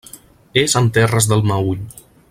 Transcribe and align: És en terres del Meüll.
És 0.61 0.75
en 0.81 0.89
terres 0.97 1.29
del 1.33 1.47
Meüll. 1.53 1.87